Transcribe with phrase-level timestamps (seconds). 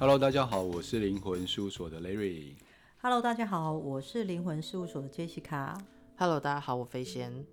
[0.00, 2.54] Hello，大家好，我是灵魂事务所的 Larry。
[3.02, 5.76] Hello，大家好，我是灵魂事务所的 Jessica。
[6.16, 7.44] Hello，大家好，我飞仙。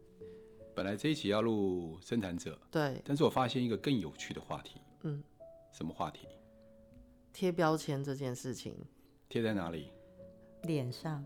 [0.76, 4.80] 本来这一期要录生产者，对，但是我发现一个更有趣的话题。
[5.02, 5.24] 嗯，
[5.72, 6.28] 什么话题？
[7.34, 8.76] 贴标签这件事情。
[9.28, 9.92] 贴在哪里？
[10.66, 11.26] 脸上。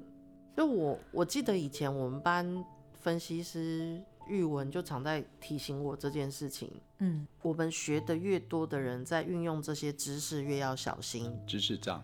[0.55, 2.63] 就我，我记得以前我们班
[2.93, 6.71] 分析师玉文就常在提醒我这件事情。
[6.99, 11.35] 嗯，我们学的越多的人，在运用这些知识越要小心。
[11.45, 12.01] 知识障。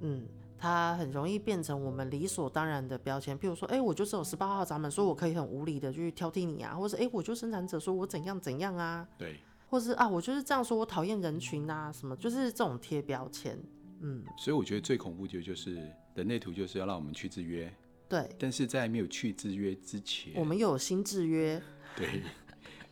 [0.00, 0.28] 嗯。
[0.64, 13.58] 它很容易变成我们理所当然的标签，譬如说，哎、欸，我就是有十八号闸门，说我可以很无理的去挑剔你啊，或者是，哎、欸，我就生产者说我怎样怎样啊，对，或是啊，我就是这样说，我讨厌人群啊，什么，就是这种贴标签，
[14.02, 15.74] 嗯，所以我觉得最恐怖的就是
[16.14, 17.68] 人类图就是要让我们去制约，
[18.12, 21.58] 对，但是在没有去制约之前，我们又有新制约，
[21.96, 22.20] 对，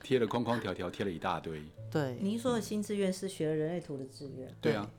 [0.02, 4.90] 贴了框框条条，贴了一大堆，对，您说的新制约是学了人类图的制约，对啊，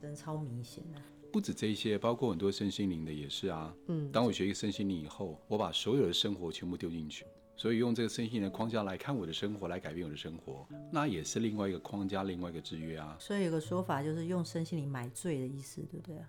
[0.00, 0.98] 真超明显的。
[1.30, 3.76] 不止这一些，包括很多身心灵的也是啊。
[3.88, 7.26] 嗯，当我学一个身心灵以后，我把所有的生活全部丢进去，
[7.58, 13.18] 所以用这个身心灵的框架来看我的生活，来改变我的生活，那也是另外一个框架，另外一个制约啊。
[13.20, 16.26] 所以有个说法就是用身心灵买醉的意思，对不对啊？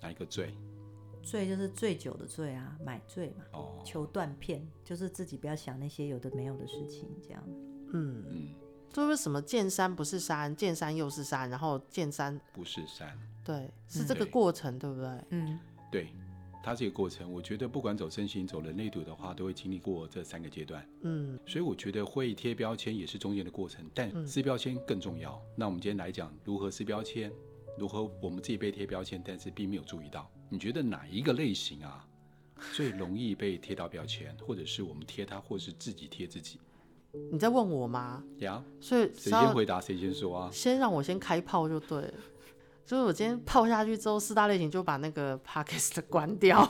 [0.00, 0.54] 哪一个醉？
[1.30, 3.44] 醉就是醉酒的醉啊，买醉嘛。
[3.52, 3.82] 哦。
[3.84, 7.42] 求断片，就是自己不要想那些有的没有的事情，这样。
[7.92, 8.48] 嗯嗯。
[8.90, 13.16] 这为什么见山不是山，见山又是山，然后见山不是山？
[13.44, 15.10] 对，是这个过程，对，对不对？
[15.28, 15.60] 嗯，
[15.92, 16.08] 对，
[16.62, 20.88] 它这个过程，我觉得不管走身心、走人类图的话，都会经历过这三个阶段。
[21.02, 25.34] 嗯，所以我觉得会贴标签也是中间的过程，但撕标签更重要。
[25.34, 27.30] 嗯、那我们今天来讲如何撕标签，
[27.76, 30.28] 如何我们自己被贴标签，但是并没有注意到。
[30.48, 32.04] 你觉得哪一个类型啊
[32.72, 36.58] 最容易被贴到标签，或者是我们贴它，或者是自己贴自己？
[37.32, 38.22] 你在问我吗？
[38.38, 40.50] 呀，所以谁先回答谁先说啊？
[40.52, 42.14] 先让我先开炮就对了。
[42.84, 46.68] 所以我今天泡下去之后，四大类型就把那个 podcast 关掉。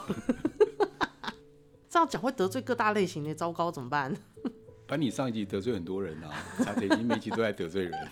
[1.89, 4.15] 这样讲会得罪各大类型的，糟糕，怎么办？
[4.87, 8.09] 反正你上一集得罪很多人啊，才已经每集都在得罪人。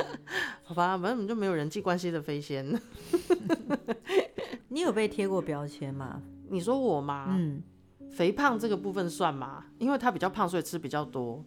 [0.64, 2.80] 好吧，反正就没有人际关系的飞仙。
[4.76, 6.20] 你有被贴过标签吗？
[6.50, 7.28] 你说我吗？
[7.30, 7.62] 嗯，
[8.10, 9.64] 肥胖这个部分算吗？
[9.78, 11.42] 因为他比较胖，所以吃比较多。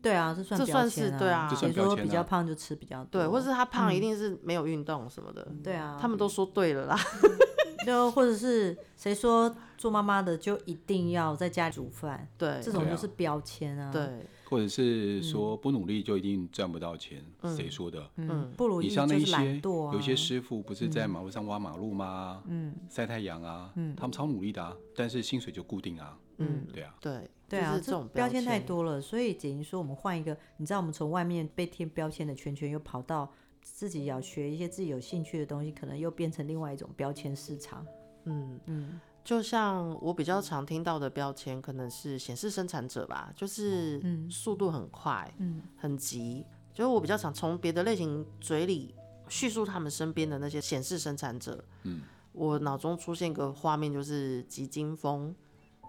[0.00, 1.46] 对啊，这算啊，这算是对啊。
[1.54, 3.20] 谁说比较胖就吃比较多？
[3.20, 5.46] 对，或者是他胖一定是没有运动什么的。
[5.50, 6.98] 嗯、对啊，他们都说对了啦。
[7.84, 12.26] 就或者是谁说做妈妈的就一定要在家里煮饭？
[12.38, 13.92] 对，这种就是标签啊。
[13.92, 17.24] 对，或者是说不努力就一定赚不到钱？
[17.56, 18.10] 谁、嗯、说的？
[18.16, 22.42] 嗯，不如你像那些懒惰、啊、有些师傅不是在马路上挖马路吗？
[22.46, 26.18] 嗯，晒太阳啊，嗯，他们超努力的啊，但是薪水就固定啊。
[26.38, 27.30] 嗯，对啊，对。
[27.46, 33.30] 对啊，这种标签太多了，所以等于说我们换一个，你知道，我们从外面被贴标签的圈圈，又跑到
[33.60, 37.86] 自己要学一些自己有兴趣的东西，可能又变成另外一种标签市场。
[38.24, 38.58] 嗯。
[38.66, 46.44] 嗯，就像我比较常听到的标签，可能是显示生产者吧，就是速度很快，嗯，很急。
[46.74, 48.94] 就是我比较常从别的类型嘴里
[49.28, 52.02] 叙述他们身边的那些显示生产者，嗯，
[52.32, 55.34] 我脑中出现一个画面，就是急惊风，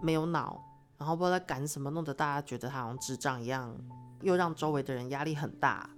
[0.00, 0.62] 没有脑。
[0.96, 3.76] 然后不知道在赶什么，弄得大家觉得他好像智障一样，
[4.22, 5.90] 又让周围的人压力很大。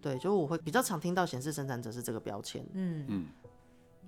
[0.00, 2.66] 对，就我会比较常听到显示生产者是这个标签。
[2.72, 3.26] 嗯嗯，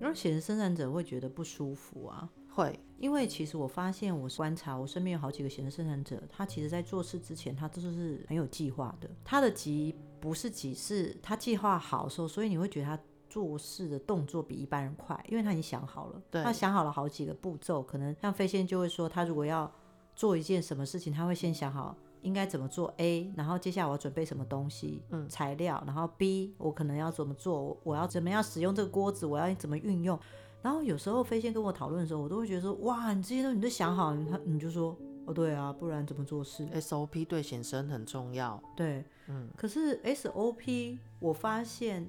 [0.00, 9.10] 因为显示生产者会觉得不舒服啊，会，因为其实我发现我观察我身边有好几个显示生产者，他其实在做事之前他都是很有计划的。
[9.24, 12.98] 他的急不是急，是他计划好的时候，所以你会觉得他
[13.28, 19.70] 做事的动作比一般人快，因为他已经想好了，对，他想好了好几个步骤，可能像飞仙就会说，他如果要。
[20.14, 30.20] 做一件什么事情，他会先想好应该怎么做 A，然后接下来我要准备什么东西，嗯，材料，然后 B 我可能要怎么做，我要怎么样使用这个锅子，我要怎么运用。
[30.62, 42.08] 然后有时候飞仙跟我讨论的时候，我都会觉得说，哇，你这些东西你都想好，他你就说，哦，对啊，不然怎么做事？SOP 对显身很重要，对，嗯，可是 SOP 我发现。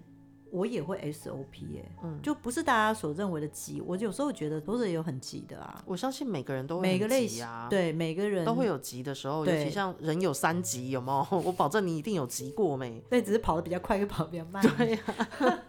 [0.54, 3.82] 我也会 SOP 耶、欸，嗯，就不是大家所认为的急。
[3.82, 5.84] 我有时候觉得都是有很急的啊。
[5.84, 11.38] 我相信每个人都会、啊、每个类型对每个人都会有急的时候，尤其像人有三急，有没有？
[11.42, 13.04] 我保证你一定有急过没？
[13.10, 14.64] 对，只是跑得比较快，又跑得比较慢。
[14.78, 15.00] 对呀、
[15.40, 15.60] 啊。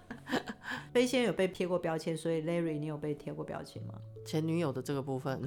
[0.95, 3.95] 飞仙有被贴过标签，所以 Larry，你有被贴过标签吗？
[4.25, 5.43] 前女友的这个部分，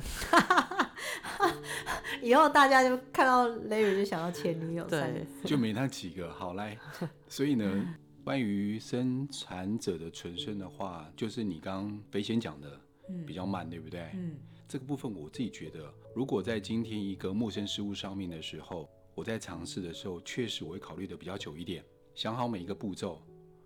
[2.21, 6.29] 以后大家就看到 Larry 就想到前女友，对，就没那几个。
[6.33, 6.77] 好来，
[7.29, 7.95] 所以呢。
[8.25, 12.77] 关于生产者的存生的话，就是你刚刚飞仙讲的，
[13.25, 14.01] 比较慢，对不对？
[14.15, 14.35] 嗯，
[14.67, 21.81] 这个部分我自己觉得，如果在今天一个陌生事物上面的时候，我在尝试的时候，确实我会考虑的比较久一点，
[22.15, 23.21] 想好每一个步骤，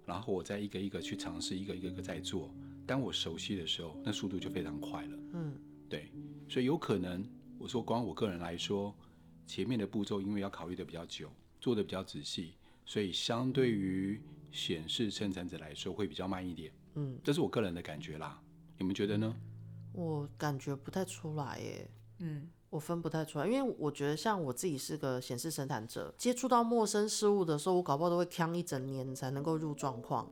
[0.06, 2.54] 然后我再一个一个去尝试，一个一个一个在做。
[2.86, 5.18] 当我熟悉的时候，那速度就非常快了。
[5.34, 5.54] 嗯，
[5.88, 6.12] 对，
[6.50, 7.26] 所以有可能
[7.58, 8.94] 我说，光我个人来说，
[9.46, 12.56] 前面的步骤因为要考虑的比较久，做的比较仔细，
[12.86, 14.22] 所以相对于
[14.52, 16.74] 显示生产者来说会比较慢一点。
[16.96, 18.42] 嗯，这是我个人的感觉啦。
[18.78, 19.34] 你们觉得呢？
[19.94, 21.90] 我感觉不太出来耶。
[22.20, 22.50] 嗯。
[22.72, 30.28] 我分不太出来，因为我觉得像我自己是个显示生产者，接触到陌生事物的时候，我搞不好都会扛一整年才能够入状况。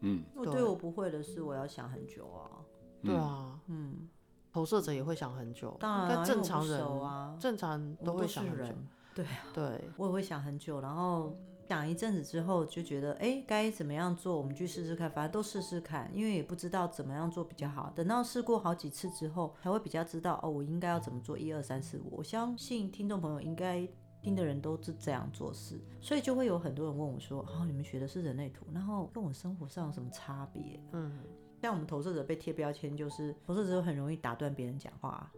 [0.00, 2.64] 嗯，我对我不会的事，我要想很久啊。
[3.04, 4.08] 对啊，嗯，
[4.50, 8.74] 投射者也会想很久，当然正常人啊，正常人都会想很久。
[9.14, 11.36] 对啊，对，我也会想很久，然后。
[11.68, 14.36] 想一阵子之后就觉得，哎，该怎么样做？
[14.36, 17.92] 我们去试试看，反正都试试看，因为也不知道怎么样做比较好。
[17.94, 21.38] 等到试过好几次之后，才会比较知道哦，我应该要怎么做。
[21.38, 23.88] 一二三四五，我相信听众朋友应该
[24.20, 30.78] 听的人都是这样做事，所以就会有很多人问我说，哦，你们学的是人类图，然后跟我生活上有什么差别？
[30.92, 31.18] 嗯，
[31.60, 35.32] 像我们投射者被贴标签，就是投射者很容易打断别人讲话。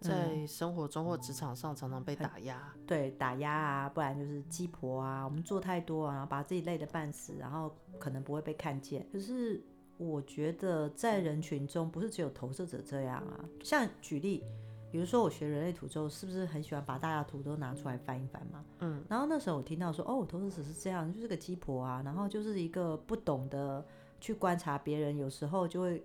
[0.00, 9.06] 在生活中或职场上常常被打压，对，打压啊，不然就是鸡婆啊，我们做太多啊，然后把自己累得半死，然后可能不会被看见。
[9.12, 9.62] 可是
[9.96, 13.44] 我觉得在人群中，不是只有投射者这样啊。
[13.62, 14.44] 像举例，
[14.90, 18.64] 比如说我学人类图之后，是不是很喜欢把大家图都拿出来翻一翻嘛？
[18.80, 23.84] 嗯，然后那时候我听到说，哦，投射者是这样，就是个鸡婆啊，然后就是一个不懂得
[24.20, 26.04] 去观察别人，有时候就会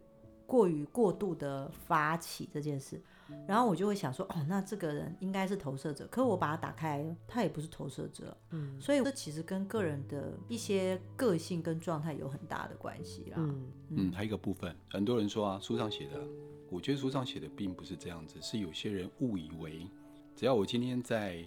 [0.51, 3.01] 过于过度的发起这件事。
[3.47, 13.37] 然后我就会想说，哦，那这个人应该是投射者，可我把它打开，他也不是投射者，嗯，所以这其实跟个人的一些个性跟状态有很大的关系啦。
[13.37, 16.21] 嗯嗯，还有一个部分，很多人说啊，书上写的，
[16.69, 19.87] 我觉得书上写的并不是这样子，是有些人误以为，
[20.35, 21.41] 只要我今天在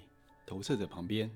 [0.47, 1.31] 投射者旁边，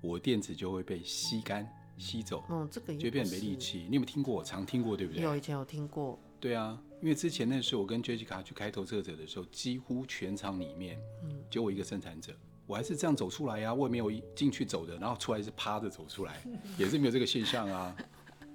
[0.00, 1.68] 我电子就会被吸干、
[1.98, 3.78] 吸走，嗯，这个也就变没力气。
[3.88, 4.44] 你有没有听过？
[4.44, 5.24] 常听过对不对？
[5.24, 6.16] 有，以前有听过。
[6.44, 12.36] 对啊，因为之前那时候我跟 Jessica 去开投射者的时候，几乎全场里面，嗯，就我一个生产者，
[12.66, 16.44] 我还是这样走出来呀、啊，我也没有进去走的，然后出来是趴着走出来，
[16.76, 17.96] 也是没有这个现象啊。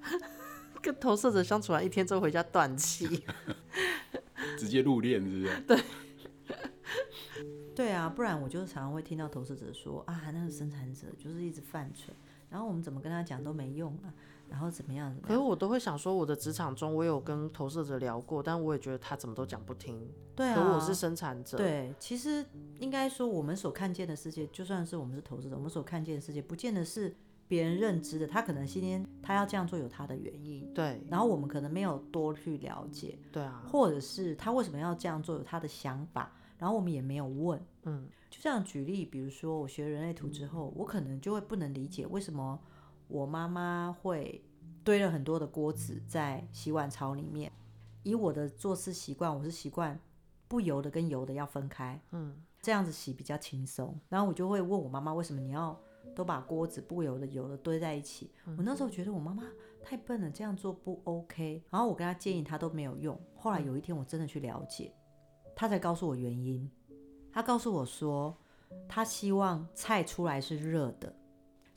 [0.83, 3.23] 跟投射者相处完一天之后回家断气，
[4.59, 5.61] 直接入殓是不是？
[5.61, 5.83] 对，
[7.75, 12.15] 对啊，不然我就常常会听到投射者说啊，那个生产者就是一直犯蠢，
[12.51, 14.13] 然后我们怎么跟他讲都没用啊。
[14.49, 15.15] 然后怎么样？
[15.21, 20.09] 可是我都会想说，我的职场中我有跟投射者聊过，但我也觉得他怎么都讲不听。
[20.35, 21.57] 对啊，可我是生产者。
[21.57, 22.45] 对，其实
[22.79, 27.15] 应该说，我们所看见的世界，就算是我们是投射者，我们所看见的世界，不见得是
[27.47, 28.25] 别人认知的。
[28.25, 30.73] 他可能今天他要这样做有他的原因。
[30.73, 31.01] 对。
[31.09, 33.19] 然后我们可能没有多去了解。
[33.31, 33.63] 对啊。
[33.71, 37.61] 或者是他为什么要这样做有他的想法，然后我们也没有问。
[37.83, 38.07] 嗯。
[38.29, 42.59] 就这样举例，比如说我学人类图之后，我可能就会不能理解为什么。
[43.09, 44.41] 我妈妈会
[44.83, 47.51] 堆了很多的锅子在洗碗槽里面。
[48.03, 49.99] 以我的做事习惯，我是习惯
[50.47, 53.99] 不油的跟油的要分开，嗯，这样子洗比较轻松。
[54.07, 55.77] 然后我就会问我妈妈，为什么你要
[56.15, 58.31] 都把锅子不油的、油的堆在一起？
[58.57, 59.43] 我那时候觉得我妈妈
[59.83, 61.61] 太笨了，这样做不 OK。
[61.69, 63.19] 然后我跟她建议，她都没有用。
[63.35, 64.93] 后来有一天我真的去了解，
[65.55, 66.71] 她才告诉我原因。
[67.33, 68.35] 她告诉我说，
[68.87, 71.13] 她希望菜出来是热的。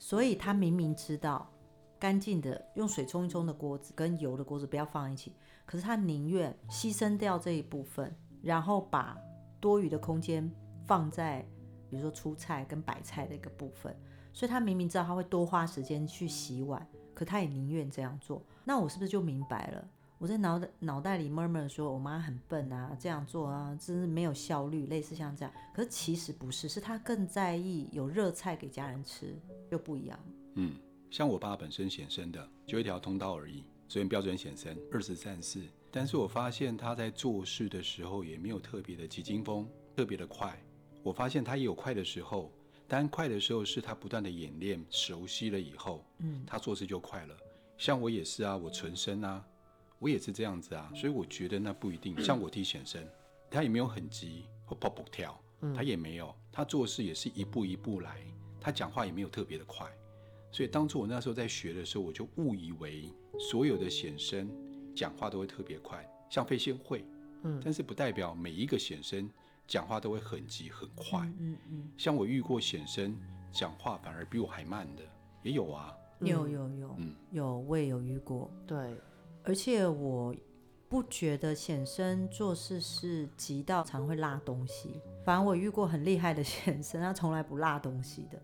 [0.03, 1.49] 所以他明明知道
[1.97, 5.33] 干净的用水冲一冲的锅子跟油的锅子不要放一起，
[5.65, 9.17] 可是他宁愿牺牲掉这一部分，然后把
[9.61, 10.51] 多余的空间
[10.85, 11.47] 放在
[11.89, 13.97] 比如说出菜跟摆菜的一个部分。
[14.33, 18.43] 所以他明明知道他会多花时间去洗碗，可他也宁愿这样做。
[18.65, 19.87] 那我是不是就明白了？
[20.23, 25.53] 我在脑袋脑袋里 murmur 说，我妈很笨啊，这样做啊，真是没有效率，类似像这样。
[25.75, 29.35] 可是其实不是，是她更在意有热菜给家人吃，
[29.69, 30.17] 又不一样。
[30.53, 30.77] 嗯，
[31.11, 35.61] 像我爸本身显身的就一条通道而已，所以标准显身二十三四。
[35.91, 40.57] 但是我发现他在做事的时候也没有特别的急惊风，特别的快。
[41.03, 42.49] 我发现他也有快的时候，
[42.87, 47.35] 但快的时候是他不断的演练熟悉了以后，嗯，他做事就快了。
[47.77, 49.45] 像我也是啊，我纯生啊。
[50.03, 52.21] 我也是这样子啊，所以我觉得那不一定。
[52.21, 53.01] 像我弟显生，
[53.49, 55.41] 他也没有很急或跑跑跳，
[55.73, 58.17] 他也没有，他做事也是一步一步来，
[58.59, 59.89] 他讲话也没有特别的快。
[60.51, 64.51] 所以当初我那时候在学的时候，我就误以为所有的显生
[64.93, 67.05] 讲话都会特别快，像飞仙会，
[67.43, 69.29] 嗯，但是不代表每一个显生
[69.65, 71.89] 讲话都会很急很快，嗯嗯。
[71.97, 73.17] 像我遇过显生
[73.53, 75.03] 讲话反而比我还慢的
[75.43, 78.93] 也有啊，有有有，嗯，有我也有遇过，对。
[79.43, 80.33] 而且我
[80.87, 88.41] 不觉得显生做事是急到常会落东西，反而我遇过很厉害的显生，他从来不落东西的。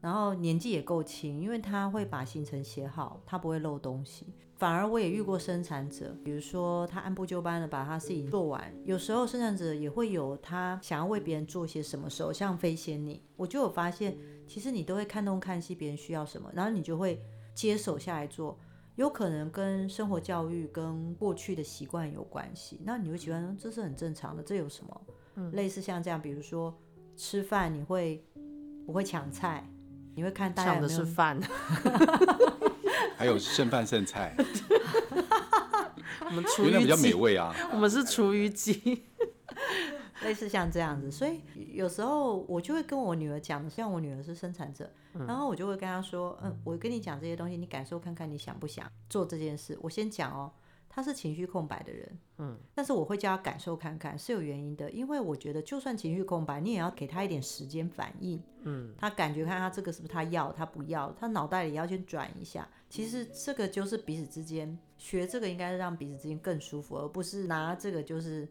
[0.00, 4.26] 然后年纪也够轻，因为他会把行程写好，他不会漏东西。
[4.56, 14.16] 反而我也遇过生产者，比如说他按部就班的把他事情做完，有时候生产者也会有他想要为别人做些什么时候，像飞仙你，我就有发现，
[14.46, 17.20] 其实你都会看东看西，别人需要什么，然后你就会
[17.54, 18.58] 接手下来做，
[18.98, 25.00] 有可能跟生活教育跟过去的习惯有关系，那你会喜欢说这是很正常的，这有什么？
[25.36, 26.76] 嗯，类似像这样，比如说
[27.16, 28.20] 吃饭你会
[28.84, 29.64] 不会抢菜？
[30.16, 31.40] 你会看大家抢的是饭，
[33.16, 34.34] 还有剩饭剩菜。
[36.26, 37.54] 我们厨余机比较美味啊。
[37.72, 39.04] 我们是厨余机，
[40.22, 41.40] 类似像这样子，所以
[41.72, 44.90] 有时候我就会跟我女儿讲，像我女儿是生产者，
[45.26, 49.78] 然后我就会跟她说，嗯，我跟你讲这些东西，你感受看看，你想不想做这件事？
[49.82, 50.50] 我先讲哦。
[50.90, 62.66] 他是情绪空白的人，嗯，但是我会叫他感受看看，是有原因的，因为我觉得就算情绪空白，你也要给他一点时间反应，嗯，他感觉看他这个是不是他要，他不要，他脑袋里要先转一下。
[62.88, 68.48] 其实这个就是彼此之间学这个，应该是让彼此之间更舒服，而不是拿这个就是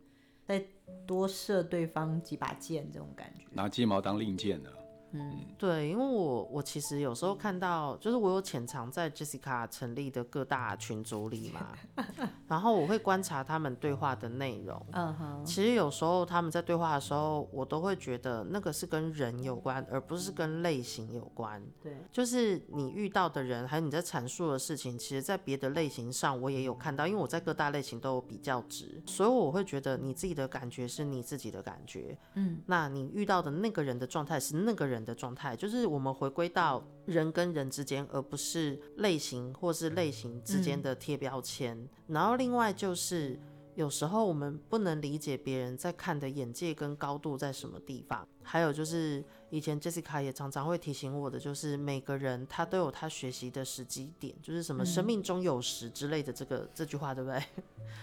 [0.47, 0.63] 再
[1.05, 4.69] 多射对方几把箭这种感觉，拿鸡毛当令箭呢。
[5.11, 11.69] 嗯，对，因为我我其实有时候看到，就是我有潜藏在 Jessica 成立的各大群组里嘛，
[12.47, 14.85] 然后我会观察他们对话的内容。
[14.91, 21.63] 嗯哼，其实有时候他们在对话的时候，我都会觉得那个是跟人有关，而不是跟类型有关。
[21.81, 32.17] 对，就是你遇到的人，还有你在阐述的事情，其实在别的类型上我也有看到，因为我在各大类型都有比较值，所以我会觉得你自己的感觉是你自己的感觉。
[32.33, 41.77] 嗯，那你遇到的那个人的状态是那个人的状态，就是我们回归到人跟人之间，而不是类型或是类型之间的贴标签。
[41.77, 41.89] 嗯。
[42.07, 43.39] 然后另外就是，
[43.75, 48.27] 有时候我们不能理解别人在看的眼界跟高度在什么地方。
[48.43, 57.43] 还有就是，以前 Jessica 也常常会提醒我的，就是每个人他都有他学习的时机点，就是什么“生命中有时”之类的这个、嗯、这句话，对不对？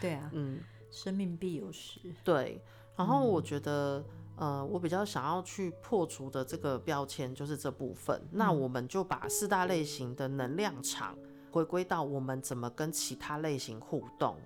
[0.00, 0.60] 对啊， 嗯，
[0.90, 1.98] 生命必有时。
[2.22, 2.60] 对，
[2.96, 4.04] 然后我觉得。
[4.36, 8.20] 呃，我比较想要去破除的这个标签就是这部分。
[8.24, 8.28] 嗯。
[8.32, 11.16] 那我们就把四大类型的能量场
[11.52, 14.36] 回归到我们怎么跟其他类型互动，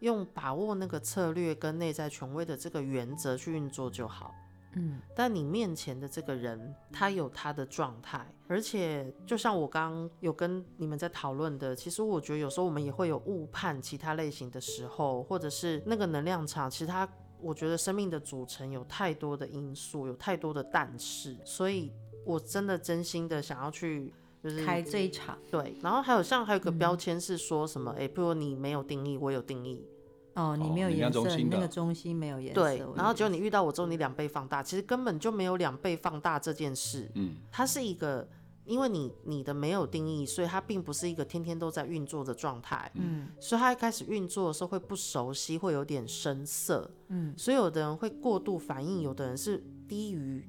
[0.00, 4.34] 用把握那个策略跟内在权威的这个原则去运作就好。
[4.76, 17.08] 嗯，但你面前的这个人，他有他的状态，而且就像我刚刚有跟你们在讨论的，其实我觉得有时候我们也会有误判其他类型的时候，或者是那个能量场，其实它。
[17.44, 21.92] 我觉得生命的组成有太多的因素，有太多的但是，所以
[22.24, 25.38] 我真的真心的想要去就是开这一场。
[25.50, 27.90] 对，然后还有像还有个标签是说什么？
[27.98, 29.86] 哎、嗯，比如你没有定义，我有定义。
[30.34, 32.60] 哦，你没有颜色，哦、那个中心没有颜色。
[32.60, 37.10] 对，然后只有你遇到我之后，你两倍放大，其实根本就没有两倍放大这件事。
[37.14, 38.26] 嗯，它是一个。
[38.64, 42.90] 因为你你的没有定义，所以它并不是一个天天都在运作的状态。
[42.94, 46.90] 嗯，所以它一开始运作的时候会不熟悉，会有点生涩。
[47.08, 50.48] 嗯，所以有的人会过度反应，有的人是低于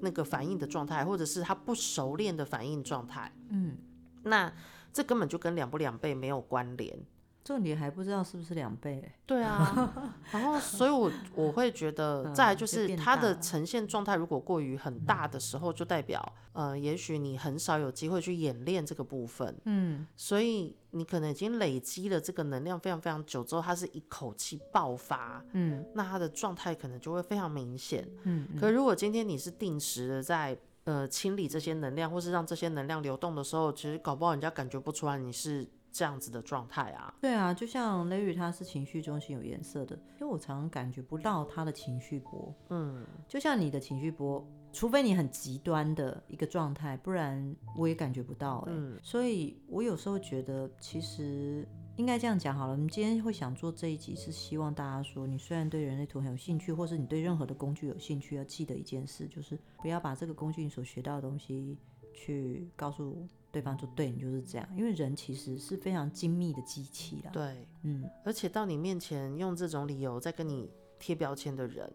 [0.00, 3.30] 那个反应的状态，或者是他不熟练的反应状态。
[3.50, 3.76] 嗯，
[4.22, 4.52] 那
[4.92, 6.98] 这根本就跟两不两倍没有关联。
[7.44, 35.68] 重点还不知道是不是两倍，欸，对啊， 然后所以我我会觉得，再来就是它的呈现状态如果过于很大的时候，就代表呃，也许你很少有机会去演练这个部分，嗯，所以你可能已经累积了这个能量非常非常久之后，它是一口气爆发，嗯，那它的状态可能就会非常明显，嗯，可如果今天你是定时的在呃清理这些能量，或是让这些能量流动的时候，其实搞不好人家感觉不出来你是。
[35.94, 61.78] 这样子的状态啊，对啊，就像雷雨他是情绪中心有颜色的，因为我常常感觉不到他的情绪波，嗯，就像你的情绪波，除非你很极端的一个状态，不然我也感觉不到，欸，嗯，所以我有时候觉得，其实应该这样讲好了，我们今天会想做这一集，是希望大家说，你虽然对人类图很有兴趣，或是你对任何的工具有兴趣，要记得一件事，就是不要把这个工具你所学到的东西
[62.12, 63.28] 去告诉。
[63.54, 67.30] 对方就对你就是这样，因为人其实是非常精密的机器啦。
[67.32, 70.68] 对，嗯，而且到你面前用这种理由在跟你
[70.98, 71.88] 贴标签的人，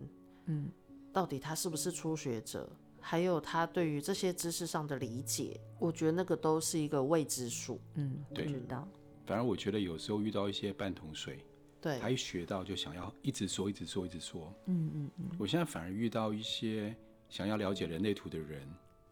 [0.46, 0.72] 嗯，
[1.12, 7.78] 到底他是不是初学者，还有他对于这些知识上的理解，我觉得那个都是一个未知数。
[7.96, 8.88] 嗯，对，知道。
[9.26, 11.46] 反而我觉得有时候遇到一些半桶水，
[11.82, 14.54] 对，他一学到就想要一直说，一直说，一直说。
[14.68, 15.26] 嗯嗯嗯。
[15.38, 16.96] 我现在反而遇到一些
[17.28, 18.66] 想要了解人类图的人。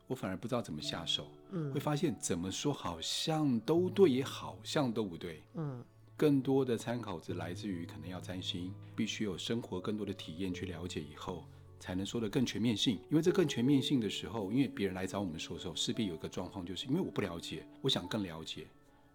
[0.10, 5.84] 我反而不知道怎么下手，嗯，会发现怎么说好像都对，也好像都不对，嗯，
[6.16, 11.46] 更多的参考值来自于可能要占星，必须有生活更多的体验去了解以后，
[11.80, 13.00] 才能说的更全面性。
[13.10, 18.68] 因为这更全面性的时候，因为别人来找我们说的时候，势必有一个状况，就是因为我不了解，我想更了解，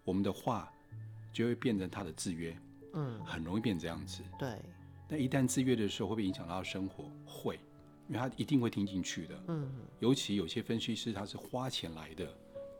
[0.03, 0.71] 我们的话
[1.31, 2.57] 就会变成他的制约，
[2.93, 4.21] 嗯，很容易变这样子。
[4.39, 4.57] 对。
[5.09, 7.11] 那一旦制约的时候，会不会影响到生活？
[7.25, 7.59] 会，
[8.07, 9.43] 因为他一定会听进去的。
[9.47, 9.71] 嗯。
[9.99, 12.27] 尤其有些分析师他是花钱来的，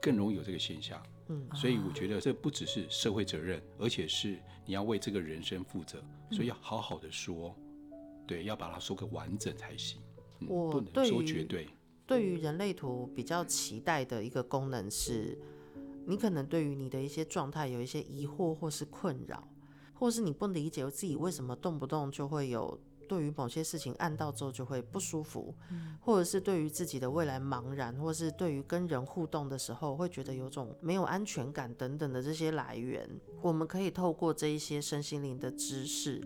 [0.02, 1.02] 更容易有这个现象。
[1.28, 1.48] 嗯。
[1.54, 7.56] 所以我觉得这不只是社会责任，而且是你要为这个人生负责，所以要好好的说。
[8.26, 10.02] 对，要把它说个完整才行。
[10.40, 11.68] 嗯、我不能说绝对。
[12.06, 15.38] 对于人类图比较期待的一个功能是，
[16.06, 19.46] 你可能对于你的一些状态有一些疑惑或是困扰，
[19.94, 33.08] 或是你不理解自己为什么动不动就会有对于某些事情按到之后就会不舒服，嗯、或者是对于自己的未来茫然，或是对于跟人互动的时候会觉得有种没有安全感等等的这些来源，
[33.42, 36.22] 我们可以透过这一些身心灵的知识。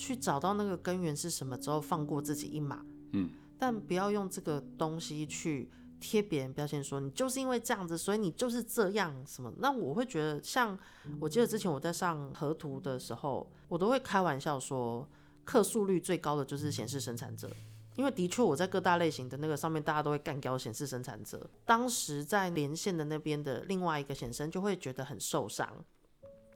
[0.00, 2.86] 去找到那个根源是什么之后，放过自己一马。
[3.14, 9.52] 嗯，但不要用这个东西去贴别人标签，说你就是因为这样子，所以你就是这样什么。
[9.58, 10.78] 那我会觉得，像
[11.18, 15.04] 我记得之前我在上河图的时候，我都会开玩笑说，
[15.48, 17.50] 客诉率最高的就是显示生产者，
[17.96, 21.48] 因为的确我在各大类型的那个上面，大家都会干掉显示生产者。
[21.64, 25.66] 当时在连线的那边的另外一个显生就会觉得很受伤。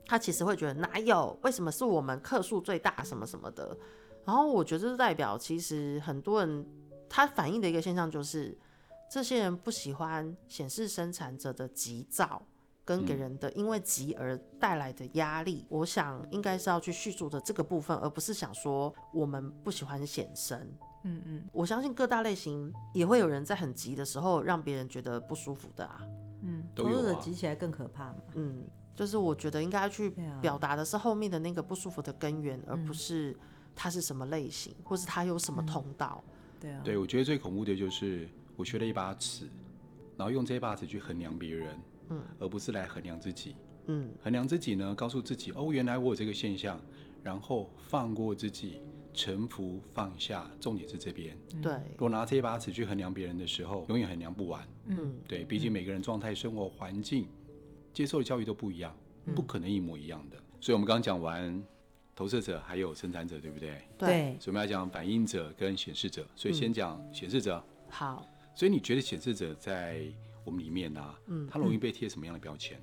[0.04, 1.34] 他其实会觉得哪有？
[1.42, 3.74] 为什么是我们客数最大什么什么的？
[4.26, 6.66] 然后我觉得这代表其实很多人
[7.08, 8.54] 他反映的一个现象就是，
[9.10, 12.46] 这些人不喜欢显示生产者的急躁
[12.84, 15.66] 跟给人的因为急而带来的压力。
[15.68, 20.58] 我想应该是要去叙述的这个部分，而不是想说我们不喜欢显身。
[21.04, 26.00] 嗯嗯，我相信各大类型也会有人在很急的时候让别人觉得不舒服的啊。
[26.42, 28.16] 嗯，投入者急起来更可怕嘛。
[28.34, 28.64] 嗯。
[28.94, 33.34] 就是我觉得应该去表达的是后面的那个不舒服的根源，啊、而不是
[33.74, 36.22] 他是什么类型，嗯、或是他有什么通道。
[36.60, 39.48] 对啊，对，我觉得最恐怖的就是我学了一把尺，
[40.18, 41.74] 然后用这把尺去衡量别人，
[42.12, 43.56] 嗯，而不是来衡量自己。
[43.86, 46.80] 嗯，衡量自己呢，告诉自己哦，原来我有这个现象，
[47.22, 48.80] 然后放过自己，
[49.12, 51.36] 臣服放下，重点是这边。
[51.60, 54.66] 对，如果拿这把尺去衡量别人的时候，永远衡量不完。
[54.86, 57.26] 嗯，对，毕竟每个人状态、生活环境。
[57.92, 58.96] 接受的教育都不一样，
[59.34, 60.38] 不可能一模一样的。
[60.38, 61.62] 嗯、所以，我们刚刚讲完
[62.16, 63.82] 投射者还有生产者，对不对？
[63.98, 64.36] 对。
[64.40, 66.26] 所以我们要讲反应者跟显示者。
[66.34, 67.62] 所以先讲显示者。
[67.90, 68.26] 好。
[68.54, 70.06] 所以你觉得显示者在
[70.44, 71.18] 我们里面呢、啊？
[71.26, 71.48] 嗯。
[71.50, 72.80] 他容易被贴什么样的标签？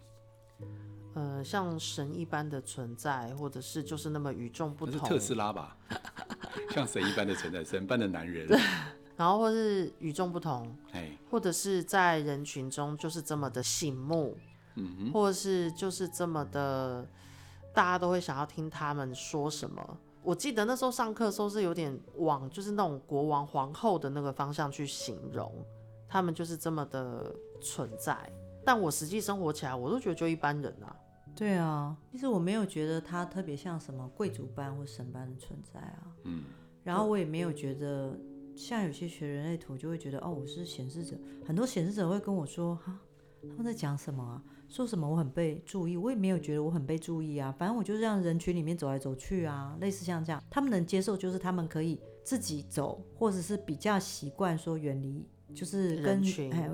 [1.16, 4.94] 呃，像神一般的存在，或者是就是那么与众不同。
[4.94, 5.78] 是特斯拉吧？
[6.72, 8.48] 像神一般的存在，神般的男人。
[9.18, 10.76] 然后，或是与众不同。
[10.92, 11.18] 哎。
[11.30, 14.38] 或者是在人群中就是这么的醒目。
[14.76, 17.06] 嗯哼或者是就是这么的，
[17.74, 19.98] 大家都会想要听他们说什么。
[20.22, 25.52] 我记得那时候上课的时候是有点往就是那种国王皇后的那个方向去形容，
[26.10, 28.18] 他们就是这么的存在。
[28.66, 30.94] 但我实际生活起来，我都觉得就一般人啊。
[31.36, 36.12] 对啊，其实我没有觉得他特别像什么贵族般或神般的存在啊。
[36.24, 36.44] 嗯，
[36.84, 38.20] 然后我也没有觉得
[38.56, 41.16] 像有些学人类图就会觉得哦，我是显示者。
[41.46, 43.00] 很多显示者会跟我说哈，
[43.42, 44.44] 他们在讲什么啊？
[44.68, 47.56] 说什么我很被注意，我也没有觉得我很被注意啊。
[47.58, 56.22] 反正我就是这样人群里面走来走去啊，类似像这样，他们能接受就是他们可以自己走，或者是比较习惯说远离，就是跟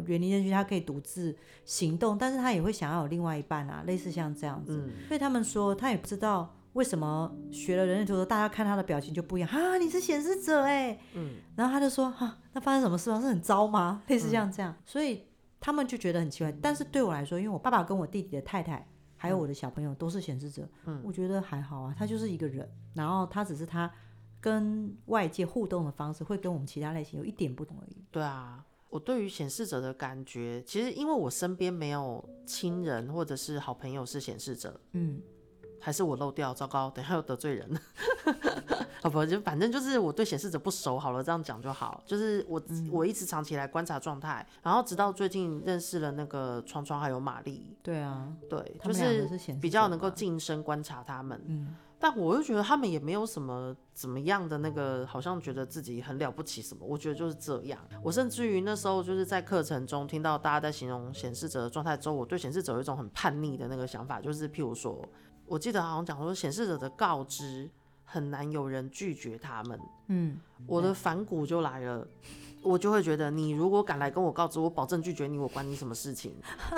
[0.06, 4.86] 远离人群，他可以独自行动，但是他也会想要有另外一半啊，类似像这样子。
[4.86, 13.22] 嗯、所以他们说他也不知道为什么学了人类图的，大家看他的表情就不一样啊，你是显示者哎，嗯，然后他就说哈、啊，那发生什么事吗？
[13.22, 14.04] 是很糟吗？
[14.08, 15.24] 类似像这样，嗯、所以。
[15.58, 23.92] 他们就觉得很奇怪，但是对我来说，因为我爸爸跟我弟弟的太太，还有我的小朋友都是显示者，嗯，我觉得还好啊，他就是一个人，然后他只是他
[24.40, 27.96] 跟外界互动的方式会跟我们其他类型有一点不同而已。
[28.12, 28.64] 对啊，
[28.96, 35.22] 我对于显示者的感觉，其实因为我身边没有亲人或者是好朋友是显示者，嗯。
[35.82, 37.70] 还是我漏掉，糟糕，等下又得罪人。
[39.04, 42.02] 好 不，就反正就是我对显示者不熟，好了，这样讲就好。
[42.08, 47.78] 就是我、嗯、我一直长期来观察状态，然后直到最近认识了那个窗窗还有玛丽。
[47.84, 49.30] 对啊，对，就是
[49.62, 51.40] 比较能够近身观察他们。
[51.46, 56.86] 嗯，但我又觉得他们也没有什么怎么样的那个，好像觉得自己很了不起什么。
[56.86, 57.80] 我觉得就是这样。
[58.04, 65.04] 我甚至于那时候就是在课程中听到大家在形容显示者的状态之后，我对显示者有一种很叛逆的那个想法，就是譬如说。
[65.48, 67.68] 我记得好像讲说，显示者的告知
[68.04, 69.80] 很难有人拒绝他们。
[70.10, 70.38] 嗯，
[70.68, 72.08] 我的反骨就来了，
[72.62, 76.36] 我就会觉得，你如果敢来跟我告知，我保证拒绝你，我管你什么事情。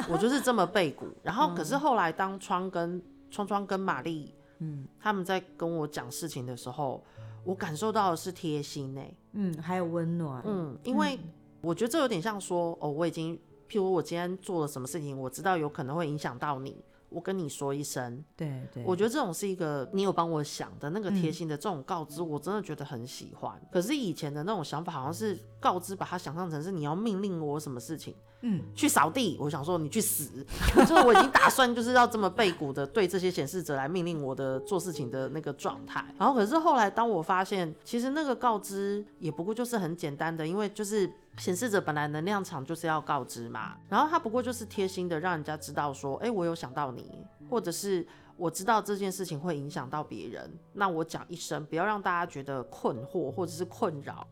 [0.09, 1.07] 我就是这么背骨。
[1.21, 7.03] 然后，可是后来当窗跟窗窗跟玛丽，嗯，他们在跟我讲事情的时候，
[7.43, 9.17] 我感受到的是贴心呢、欸。
[9.33, 10.41] 嗯，还有温暖。
[10.45, 11.19] 嗯，因为
[11.61, 13.35] 我觉得这有点像说，哦，我已经，
[13.69, 16.83] 譬如我今天做了什么事情，我知道有可能会影响到你。
[17.17, 23.60] 我跟你说一声，对对，我觉得这种是一个你有帮我想的那个贴心的这种告知，我真的觉得很喜欢。
[23.60, 36.06] 嗯、可是以前的那种想法，好像是告知，把它想象成是你要命令我什么事情，嗯，去扫地，我想说你去死，就是我已经打算就是要这么背骨的对这些显示者来命令我的做事情的那个状态。
[36.19, 41.12] 然后可是后来当我发现，其实那个告知也不过就是很简单的，因为就是。
[41.38, 54.28] 显示者本来能量场就是要告知嘛，然后他不过就是贴心的让人家知道说，哎，我有想到你，或者是我知道这件事情会影响到别人，那我讲一声，不要让大家觉得困惑或者是困扰。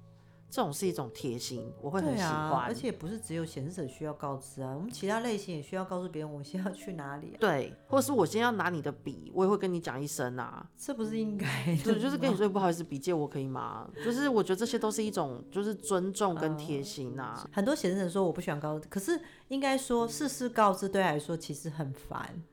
[0.49, 2.31] 这种是一种贴心，我会很喜欢。
[2.31, 7.37] 啊、而且不是只有显示者需要告知啊，我们其他类型也需要告诉别人，我现在要去哪里、啊。
[7.39, 10.65] 对，或者是我今天要拿你的笔，我也会跟你讲一声啊。
[10.77, 11.47] 这不是应该？
[11.83, 13.89] 对，就是跟你说不好意思，笔借我可以吗？
[14.03, 17.41] 就是我觉得这些都是一种就是尊重跟贴心啊。
[17.43, 22.43] 呃、很多显示者说我不喜欢告知，可是应该说事事告知对来说其实很烦。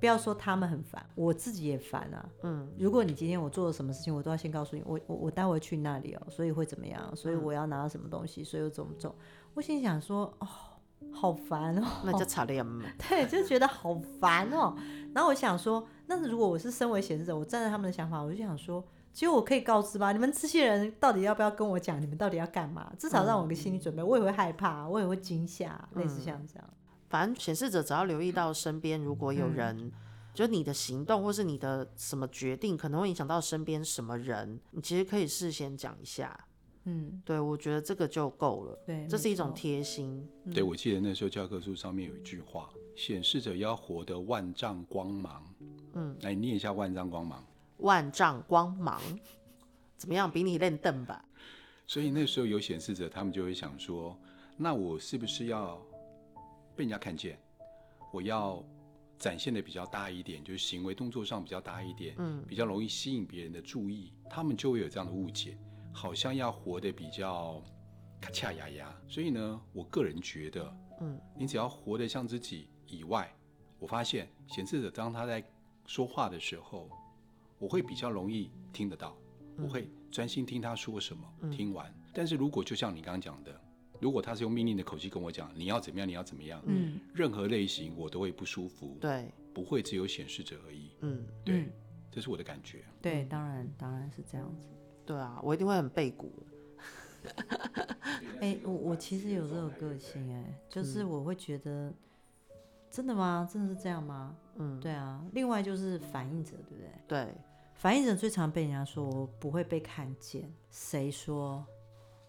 [0.00, 2.28] 不要说他们很烦，我自己也烦啊。
[2.42, 7.14] 嗯，如果你今天我做了什么事情，我都要先告诉你，我我我待会去那里哦、喔，所以会怎么样？
[7.16, 9.14] 所以我要拿到什么东西，所以我怎么走？
[9.54, 10.46] 我心想说，哦，
[11.12, 12.84] 好烦哦、喔，那就差点嘛。
[13.08, 14.76] 对，就觉得好烦哦、喔。
[15.12, 20.12] 然后我想说，那如果我是身为显示者，我站在他们的想法，我就想说，其实我可以告知吧？
[20.12, 22.00] 你们这些人到底要不要跟我讲？
[22.00, 22.92] 你们到底要干嘛？
[22.98, 26.70] 至少让我有个心理准备，我也会害怕，我也会惊吓，类似像这样。
[27.08, 29.92] 反正显示者只要留意到身边如果有人，嗯、
[30.34, 36.38] 就你的行动或是你的什么决定可能会影响到身边什么人，你其实可以事先讲一下。
[36.84, 38.78] 嗯，对，我觉得这个就够了。
[38.86, 40.26] 对，这是一种贴心。
[40.54, 45.42] 对，我记得那时候教科书上面有一句话：显示者要活得万丈光芒。
[45.94, 47.44] 嗯，来念一下万丈光芒。
[47.78, 49.00] 万丈光芒，
[49.96, 50.30] 怎么样？
[50.30, 51.24] 比你练凳吧。
[51.86, 54.16] 所以那时候有显示者，他们就会想说：
[54.56, 55.80] 那我是不是要？
[56.78, 57.36] 被人家看见，
[58.12, 58.64] 我要
[59.18, 65.58] 展现的比较大一点，就是行为动作上比较大一点，嗯，比较容易吸引别人的注意，他们就会有这样的误解，
[65.92, 67.60] 好像要活得比较
[68.20, 68.96] 卡恰牙牙。
[69.08, 73.28] 所以呢，我个人觉得，嗯，你只要活得像自己以外，
[73.80, 75.42] 我发现显示者当他在
[75.84, 76.88] 说话的时候，
[77.58, 79.16] 我会比较容易听得到，
[79.56, 81.92] 我会专心听他说什么，嗯，听完。
[82.14, 83.60] 但是如果就像你刚刚讲的。
[84.00, 91.72] 如果他是用命令的口气跟我讲，你要怎么样，你要怎么样，嗯，任何类型我都会不舒服，对，不会只有显示者而已，嗯，对，嗯、
[92.10, 94.68] 这是我的感觉，对，当然当然是这样子，
[95.04, 96.32] 对啊，我一定会很背骨，
[98.40, 101.92] 哎、欸，我我其实有这个个性、欸，哎，就是我会觉得，
[102.90, 103.48] 真的吗？
[103.52, 104.36] 真的是这样吗？
[104.56, 106.90] 嗯，对啊，另外就是反应者，对不对？
[107.08, 107.34] 对，
[107.74, 111.66] 反应者最常被人家说我不会被看见，谁说？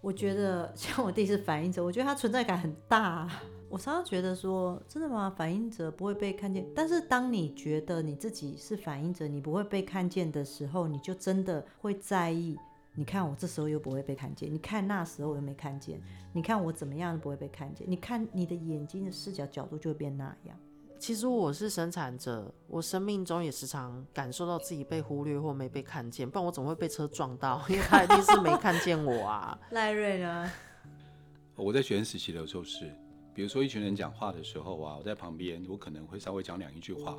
[0.01, 3.29] 我觉得像我弟是反应者，我觉得他存在感很大。
[3.67, 5.31] 我常常觉得说，真的吗？
[5.37, 6.65] 反应者不会被看见。
[6.75, 12.57] 但是当你觉得你自己是反应者，你不会被看见的时候，你就真的会在意。
[12.95, 16.01] 你看我这时候又不会被看见，你看那时候我又没看见，
[16.33, 17.85] 你看我怎么样都不会被看见。
[17.89, 20.57] 你看你的眼睛的视角角度就会变那样。
[20.99, 27.63] 其实我是生产者，我生命中也时常感受到自己被忽略或没被看见，不然我怎么会被车撞到？
[27.69, 29.57] 因为他一定是没看见我啊。
[29.71, 30.51] 赖瑞呢？
[31.55, 32.93] 我在学生时期的时候是，
[33.33, 37.17] 比如说一群人讲话的时候啊，我在旁边，我可能会稍微讲两一句话，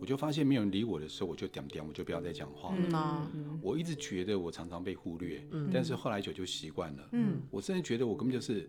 [0.00, 2.82] 我就发现没有人理我的时候，我就点点，我就不要再讲话了。
[2.88, 3.30] 嗯啊，
[3.60, 7.08] 我一直觉得我常常被忽略，嗯，但是后来久就习惯了。
[7.12, 8.68] 嗯，我甚至觉得我根本就是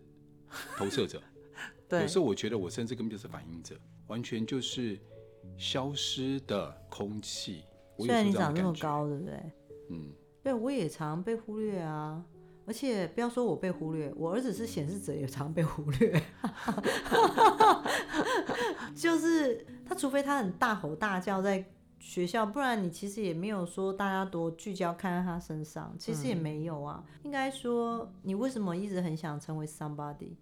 [0.76, 1.22] 投射者。
[1.88, 3.76] 对有时候我觉得我甚至根本就是反应者，
[4.08, 5.00] 完全就是
[5.58, 7.64] 消失的空气。
[7.98, 9.52] 虽然你长那么高，对不对？
[9.90, 12.24] 嗯，对，我也常被忽略啊。
[12.64, 16.22] 而且不要说我被忽略，我儿子是显示者，也常被忽略。
[18.96, 21.66] 就是他，除非他很大吼大叫在
[22.00, 27.04] 学校，不然你其实也没有说大家多聚焦看在他身上，其实也没有啊。
[27.08, 30.36] 嗯、应该说，你为什么一直很想成为 somebody？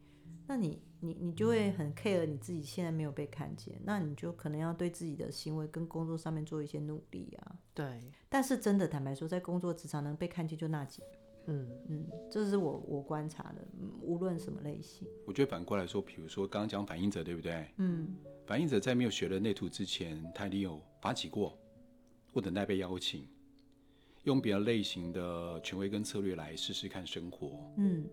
[0.49, 0.81] 那你。
[1.01, 7.55] 你你就会很 care 你自己现在没有被看见，那你就可能要对自己的行为跟工作上面做一些努力啊。
[7.73, 11.07] 对，但是真的坦白说，在工作职场能被看见就那几个。
[11.45, 13.65] 嗯嗯，这是我我观察的，
[14.01, 15.07] 无论什么类型。
[15.25, 17.65] 我觉得反过来说，比如说刚刚讲反应者，对不对？
[17.77, 18.13] 嗯，
[18.45, 21.57] 反应者在没有学了内图之前，他一定有发起过，
[22.33, 23.25] 或等待被邀请，
[24.25, 27.71] 用别的类型的权威跟策略来试试看生活。
[27.77, 28.05] 嗯，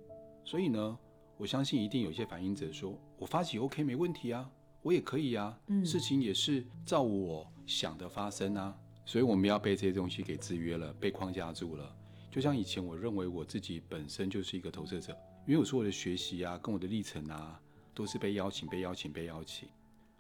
[0.45, 0.97] 所以呢。
[1.39, 4.51] 我相信一定有一些反应者说：“我发起 OK 没问题啊，
[4.83, 11.95] 我也可以啊，嗯、事情也是照我想的发生啊。”所以我们要被这些东西给制约了，被框架住了，
[12.31, 17.61] 就像以前，我认为我自己本身就是一个投射者，因为我说我的学习啊，跟我的历程啊，
[17.95, 19.69] 都是被邀请、被邀请、被邀请。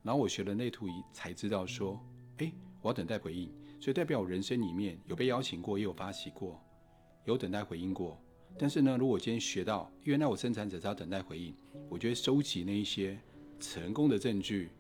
[0.03, 2.01] 然后我学了内图仪，才知道说，
[2.37, 3.51] 哎，我要等待回应，
[3.81, 6.63] 所以代表我人生里面有被邀请过，也有发起过，
[7.25, 8.21] 有等待回应过。
[8.59, 11.55] 但是呢，如果今天学到，原来我生产者只要等待回应，
[11.91, 13.19] 我觉得收集那一些
[13.61, 14.71] 成功的证据，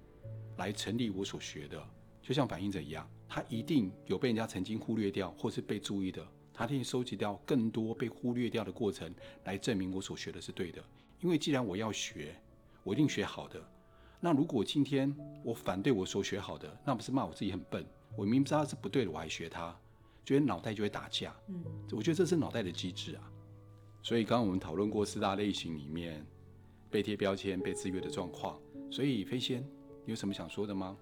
[0.56, 1.82] 来成立我所学的，
[2.22, 6.26] 就像反应者一样，他一定有被人家曾经忽略掉，或是被注意的。
[6.54, 10.82] 他可以收集到更多被忽略掉的过程，来证明我所学的是对的。
[11.20, 12.34] 因为既然我要学，
[12.82, 13.62] 我一定学好的。
[14.20, 17.84] 那如果今天我反对我所学好的，那不是骂我自己很笨？
[18.16, 19.78] 我明明知道是不对的，我还学它，
[20.24, 21.36] 觉得脑袋就会打架。
[21.48, 21.62] 嗯，
[21.92, 23.30] 我觉得这是脑袋的机制啊。
[24.06, 26.24] 所以刚刚我们讨论过四大类型里面
[26.88, 28.56] 被贴标签、被制约的状况。
[28.88, 29.60] 所以飞仙，
[30.04, 30.96] 你有什么想说的吗？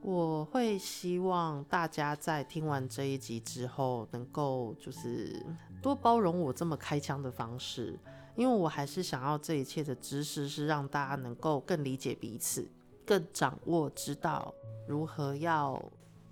[0.00, 5.46] 我会希望大家在听完这一集之后，能够就是
[5.80, 7.96] 多包容我这么开枪的方式，
[8.34, 12.68] 因为我还是想要这一切的知识是让大家能够更理解彼此，
[13.06, 14.52] 更掌握知道
[14.88, 15.80] 如何要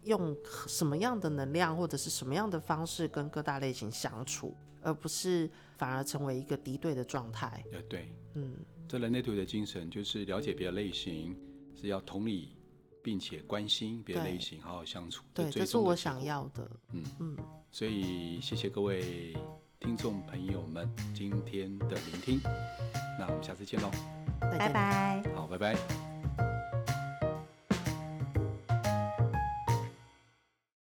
[0.03, 0.37] 用
[0.67, 5.49] 什么样的能量或者是什么样的方式跟各大类型相处，而不是
[5.83, 7.65] 反而成为一个敌对的状态。
[7.73, 8.55] 呃，对，嗯，
[8.87, 11.37] 这人类图的精神就是了解别的类型，
[11.75, 12.57] 是要同理。
[13.05, 15.25] 并且关心别的类型，好好相处。
[15.35, 16.71] 对，这是我想要的。
[16.93, 17.37] 嗯嗯，
[17.73, 19.35] 所以谢谢各位
[19.81, 22.41] 听众朋友们今天的聆听，
[23.19, 23.91] 那我们下次见喽，
[24.41, 25.21] 拜拜。
[25.35, 26.12] 好，拜拜。